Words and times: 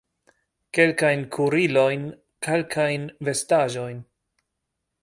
Kelkajn 0.77 1.21
kuirilojn, 1.35 2.09
kalkajn 2.49 3.07
vestaĵojn. 3.29 4.03